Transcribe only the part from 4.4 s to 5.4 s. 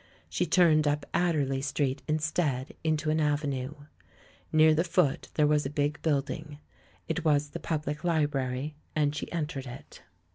Near the foot